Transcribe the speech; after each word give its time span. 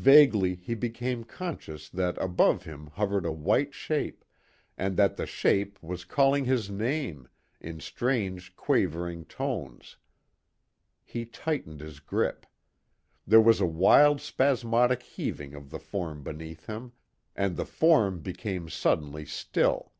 Vaguely 0.00 0.54
he 0.54 0.72
became 0.74 1.24
conscious 1.24 1.90
that 1.90 2.16
above 2.22 2.62
him 2.62 2.86
hovered 2.94 3.26
a 3.26 3.32
white 3.32 3.74
shape, 3.74 4.24
and 4.78 4.96
that 4.96 5.18
the 5.18 5.26
shape 5.26 5.76
was 5.82 6.06
calling 6.06 6.46
his 6.46 6.70
name, 6.70 7.28
in 7.60 7.78
strange 7.78 8.56
quavering 8.56 9.26
tones. 9.26 9.98
He 11.04 11.26
tightened 11.26 11.80
his 11.80 12.00
grip. 12.00 12.46
There 13.26 13.42
was 13.42 13.60
a 13.60 13.66
wild 13.66 14.22
spasmodic 14.22 15.02
heaving 15.02 15.52
of 15.52 15.68
the 15.68 15.78
form 15.78 16.22
beneath 16.22 16.64
him 16.66 16.92
and 17.36 17.58
the 17.58 17.66
form 17.66 18.20
became 18.20 18.70
suddenly 18.70 19.26
still. 19.26 19.92